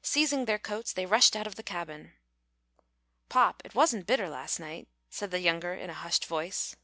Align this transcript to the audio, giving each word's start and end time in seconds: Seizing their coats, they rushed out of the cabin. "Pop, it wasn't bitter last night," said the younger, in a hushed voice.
Seizing 0.00 0.44
their 0.44 0.60
coats, 0.60 0.92
they 0.92 1.06
rushed 1.06 1.34
out 1.34 1.48
of 1.48 1.56
the 1.56 1.62
cabin. 1.64 2.12
"Pop, 3.28 3.60
it 3.64 3.74
wasn't 3.74 4.06
bitter 4.06 4.28
last 4.28 4.60
night," 4.60 4.86
said 5.10 5.32
the 5.32 5.40
younger, 5.40 5.74
in 5.74 5.90
a 5.90 5.94
hushed 5.94 6.24
voice. 6.26 6.76